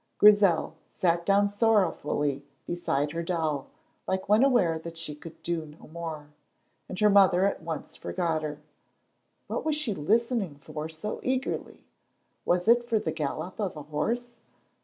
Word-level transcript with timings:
Grizel 0.17 0.73
sat 0.89 1.27
down 1.27 1.47
sorrowfully 1.47 2.43
beside 2.65 3.11
her 3.11 3.21
doll, 3.21 3.67
like 4.07 4.27
one 4.27 4.43
aware 4.43 4.79
that 4.79 4.97
she 4.97 5.13
could 5.13 5.39
do 5.43 5.63
no 5.63 5.87
more, 5.93 6.33
and 6.89 6.99
her 6.99 7.09
mother 7.11 7.45
at 7.45 7.61
once 7.61 7.95
forgot 7.95 8.41
her. 8.41 8.57
What 9.45 9.63
was 9.63 9.75
she 9.75 9.93
listening 9.93 10.55
for 10.55 10.89
so 10.89 11.19
eagerly? 11.21 11.83
Was 12.45 12.67
it 12.67 12.89
for 12.89 12.97
the 12.97 13.11
gallop 13.11 13.59
of 13.59 13.77
a 13.77 13.83
horse? 13.83 14.37